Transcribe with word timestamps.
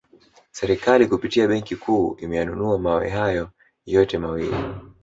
Serikali 0.51 1.07
kupitia 1.07 1.47
benki 1.47 1.75
kuu 1.75 2.15
imeyanunua 2.19 2.79
mawe 2.79 3.09
hayo 3.09 3.49
yote 3.85 4.17
mawili 4.17 4.55